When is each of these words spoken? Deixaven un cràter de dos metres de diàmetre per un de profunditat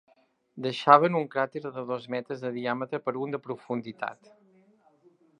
Deixaven 0.65 1.17
un 1.17 1.27
cràter 1.35 1.61
de 1.65 1.83
dos 1.91 2.07
metres 2.15 2.41
de 2.45 2.51
diàmetre 2.55 2.99
per 3.09 3.13
un 3.25 3.35
de 3.35 3.41
profunditat 3.43 4.33